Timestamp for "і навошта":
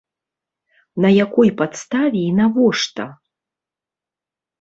2.29-3.05